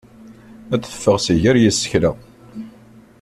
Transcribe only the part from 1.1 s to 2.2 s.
si gar yisekla.